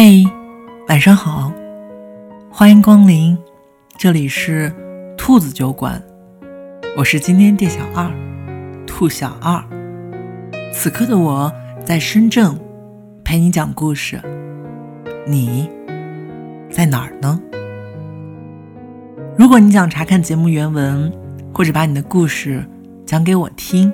[0.00, 0.24] 嘿，
[0.86, 1.52] 晚上好，
[2.52, 3.36] 欢迎光临，
[3.98, 4.72] 这里是
[5.16, 6.00] 兔子酒馆，
[6.96, 8.08] 我是今天店小二，
[8.86, 9.60] 兔小二。
[10.72, 11.52] 此刻的我
[11.84, 12.56] 在深圳
[13.24, 14.22] 陪你讲故事，
[15.26, 15.68] 你
[16.70, 17.40] 在哪儿呢？
[19.36, 21.12] 如果你想查看节目原文，
[21.52, 22.64] 或者把你的故事
[23.04, 23.92] 讲给我听，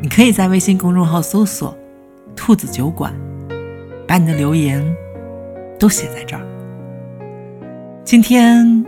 [0.00, 1.76] 你可以在微信公众号搜索
[2.36, 3.12] “兔子酒馆”，
[4.06, 4.80] 把你的留言。
[5.78, 6.42] 都写在这儿。
[8.04, 8.84] 今天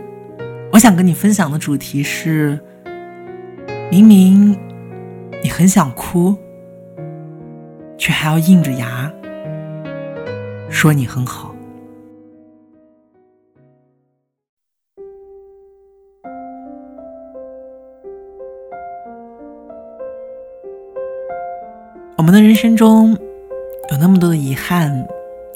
[0.71, 2.59] 我想跟你分享的主题是：
[3.91, 4.57] 明明
[5.43, 6.35] 你很想哭，
[7.97, 9.11] 却还要硬着牙
[10.69, 11.53] 说你很好。
[22.15, 23.17] 我们的人生中
[23.91, 25.07] 有那么多的遗憾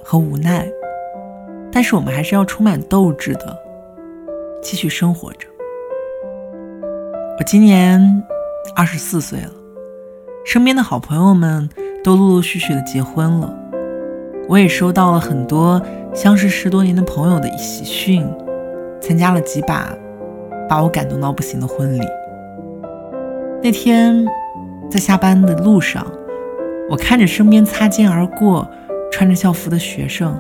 [0.04, 0.66] 和无奈。
[1.74, 3.58] 但是我们还是要充满斗志的，
[4.62, 5.48] 继续生活着。
[7.40, 8.24] 我今年
[8.76, 9.52] 二十四岁了，
[10.46, 11.68] 身边的好朋友们
[12.04, 13.52] 都陆陆续续的结婚了，
[14.48, 15.82] 我也收到了很多
[16.14, 18.24] 相识十多年的朋友的喜讯，
[19.02, 19.90] 参加了几把
[20.70, 22.06] 把我感动到不行的婚礼。
[23.64, 24.24] 那天
[24.92, 26.06] 在下班的路上，
[26.88, 28.70] 我看着身边擦肩而过
[29.12, 30.40] 穿着校服的学生。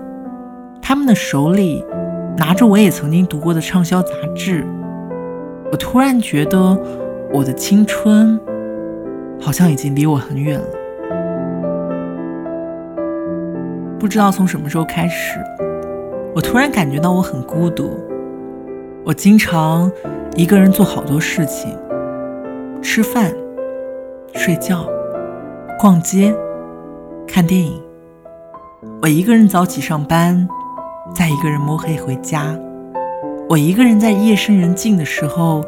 [0.86, 1.84] 他们的手里
[2.38, 4.68] 拿着我也曾经读过的畅销杂志，
[5.72, 6.78] 我突然觉得
[7.32, 8.38] 我的青春
[9.40, 10.68] 好像已经离我很远了。
[13.98, 15.40] 不知道从什么时候开始，
[16.36, 17.98] 我突然感觉到我很孤独。
[19.06, 19.90] 我经常
[20.36, 21.74] 一个人做好多事情：
[22.82, 23.34] 吃饭、
[24.34, 24.86] 睡觉、
[25.80, 26.36] 逛街、
[27.26, 27.82] 看电影。
[29.02, 30.46] 我一个人早起上班。
[31.14, 32.58] 再一个人摸黑回家，
[33.48, 35.64] 我一个人在夜深人静的时候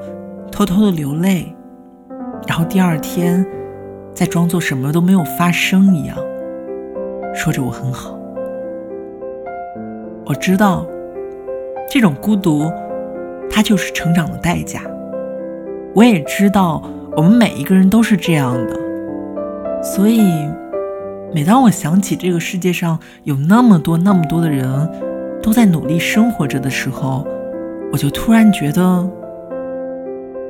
[0.52, 1.56] 偷偷的流泪，
[2.48, 3.46] 然后第二天
[4.12, 6.18] 再装作什么都没有发生一样，
[7.34, 8.18] 说着我很好。
[10.26, 10.84] 我知道
[11.92, 12.72] 这种孤独，
[13.52, 14.82] 它就是成长的代价。
[15.94, 16.82] 我也知道
[17.16, 18.76] 我们每一个人都是这样的，
[19.84, 20.22] 所以
[21.32, 24.90] 每当我想起这个世界上有那么多那么多的人。
[25.46, 27.24] 都在努力生活着的时候，
[27.92, 29.08] 我就突然觉得，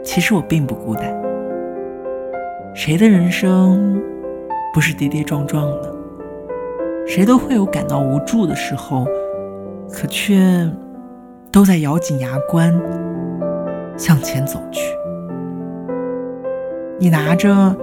[0.01, 1.13] 其实我并不孤单。
[2.73, 4.01] 谁的人生
[4.73, 5.93] 不是跌跌撞撞的？
[7.05, 9.05] 谁都会有感到无助的时候，
[9.91, 10.65] 可却
[11.51, 12.73] 都在咬紧牙关
[13.97, 14.79] 向前走去。
[16.97, 17.75] 你拿着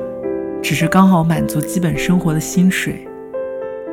[0.63, 3.07] 只是刚好满足基本生活的薪水，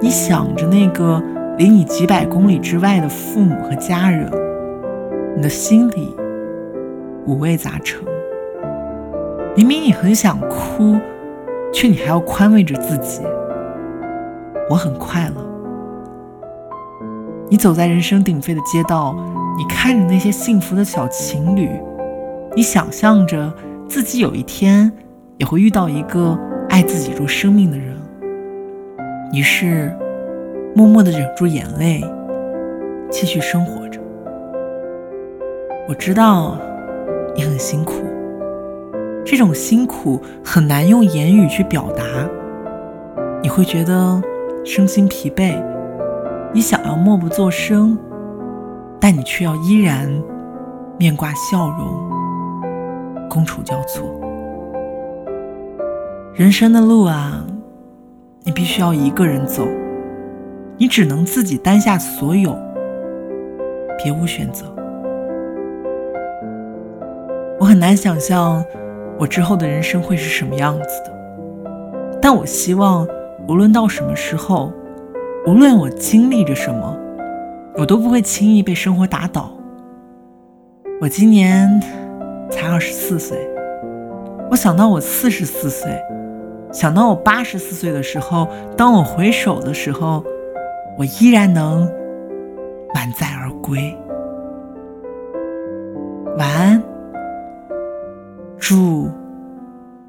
[0.02, 1.22] 你想着那个。
[1.60, 4.32] 离你几百公里之外的父母和家人，
[5.36, 6.16] 你的心里
[7.26, 8.02] 五味杂陈。
[9.58, 10.98] 明明你很想哭，
[11.74, 13.24] 却你还要宽慰着自己
[14.72, 15.46] ：“我很快乐。”
[17.52, 19.14] 你走在人声鼎沸的街道，
[19.58, 21.70] 你看着那些幸福的小情侣，
[22.56, 23.54] 你想象着
[23.86, 24.90] 自己有一天
[25.36, 26.40] 也会遇到一个
[26.70, 27.98] 爱自己如生命的人。
[29.34, 29.94] 于是。
[30.76, 32.04] 默默地忍住眼泪，
[33.10, 34.00] 继续生活着。
[35.88, 36.58] 我知道
[37.36, 37.94] 你很辛苦，
[39.26, 42.04] 这种辛苦很难用言语去表达。
[43.42, 44.22] 你会觉得
[44.64, 45.62] 身心疲惫，
[46.54, 47.98] 你想要默不作声，
[49.02, 50.08] 但你却要依然
[50.98, 51.88] 面挂笑容，
[53.28, 54.08] 觥筹交错。
[56.36, 57.44] 人生的路啊，
[58.44, 59.68] 你必须要一个人走。
[60.82, 62.58] 你只能自己担下所有，
[64.02, 64.66] 别无选择。
[67.60, 68.64] 我很难想象
[69.20, 71.12] 我之后的人生会是什么样子的，
[72.22, 73.06] 但我希望
[73.46, 74.72] 无论到什么时候，
[75.46, 76.98] 无论我经历着什么，
[77.76, 79.52] 我都不会轻易被生活打倒。
[81.02, 81.70] 我今年
[82.50, 83.38] 才二十四岁，
[84.50, 85.92] 我想到我四十四岁，
[86.72, 88.48] 想到我八十四岁的时候，
[88.78, 90.24] 当我回首的时候。
[91.00, 91.90] 我依然能
[92.94, 93.98] 满载而归。
[96.38, 96.84] 晚安，
[98.58, 99.10] 祝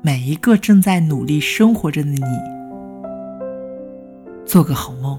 [0.02, 2.20] 每一个正在努力生活着的你
[4.44, 5.16] 做个好梦。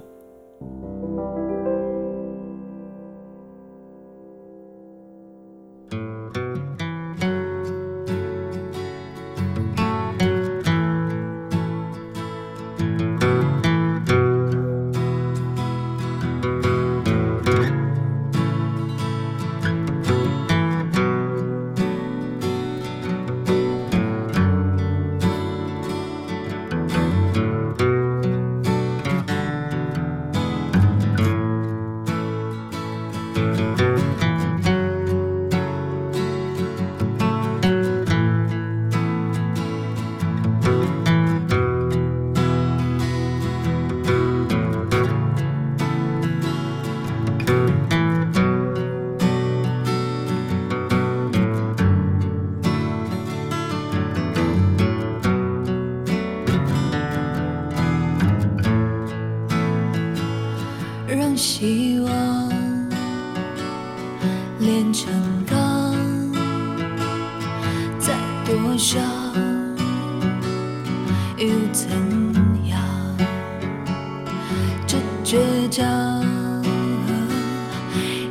[68.82, 69.00] 伤
[71.38, 71.88] 又怎
[72.68, 72.82] 样？
[74.88, 75.86] 这倔强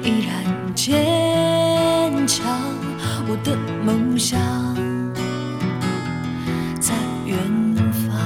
[0.02, 2.44] 依然坚强。
[3.29, 4.41] 我的梦想
[6.81, 6.94] 在
[7.25, 7.38] 远
[7.93, 8.19] 方。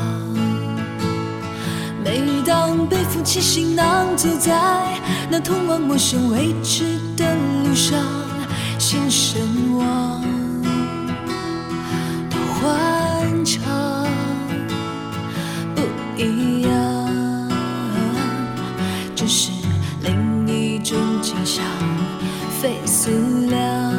[2.03, 4.99] 每当背负起行囊，走在
[5.31, 8.01] 那通往陌生未知的路上，
[8.79, 9.54] 心声。
[12.65, 14.07] 欢畅，
[15.75, 15.83] 不
[16.17, 17.51] 一样，
[19.15, 19.51] 这是
[20.01, 21.63] 另一种景象，
[22.63, 23.11] 费思
[23.49, 23.94] 量，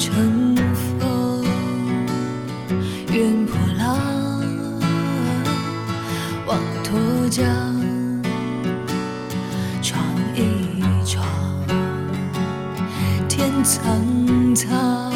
[0.00, 0.56] 乘
[0.98, 1.44] 风，
[3.12, 4.40] 愿破浪，
[6.46, 7.44] 望沱江，
[9.82, 10.02] 闯
[10.34, 10.72] 一
[11.04, 11.22] 闯，
[13.28, 15.12] 天苍苍，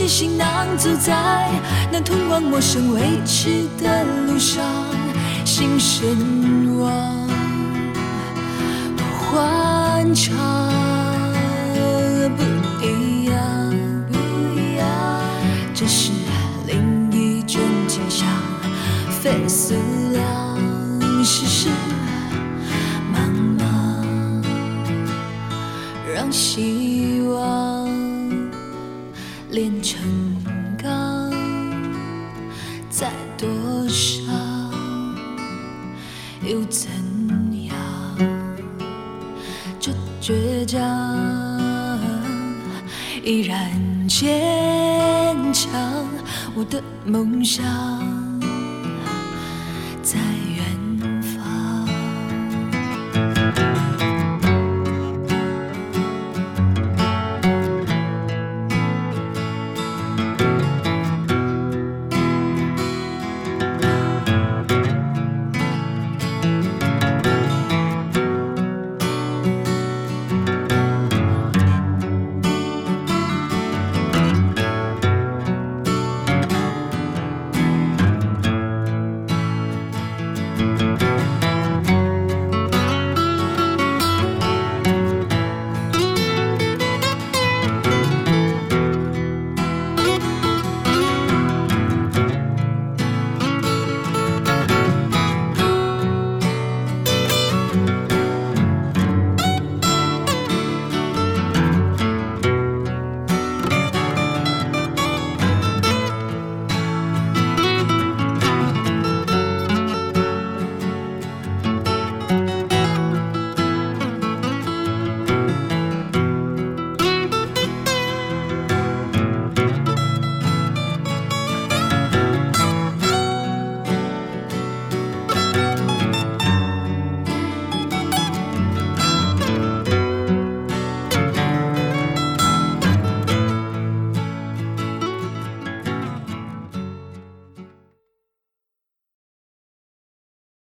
[0.00, 1.46] 起行囊，走在
[1.92, 4.64] 那通往陌生未知的路上，
[5.44, 6.16] 心神
[6.78, 7.28] 往
[8.96, 10.34] 多欢畅，
[12.34, 12.42] 不
[12.82, 13.36] 一样，
[14.10, 14.16] 不
[14.58, 14.88] 一样，
[15.74, 16.12] 这是
[16.66, 18.26] 另一种景象，
[19.20, 19.74] 费思
[20.14, 20.58] 量，
[21.22, 21.68] 世事
[23.12, 23.18] 茫
[23.58, 23.62] 茫。
[26.14, 27.09] 让心
[29.50, 30.00] 炼成
[30.78, 31.30] 钢，
[32.88, 33.48] 再多
[33.88, 34.24] 伤
[36.42, 36.88] 又怎
[37.64, 37.76] 样？
[39.80, 40.78] 这倔强
[43.24, 43.70] 依然
[44.06, 45.70] 坚强，
[46.54, 47.64] 我的梦想
[50.02, 50.18] 在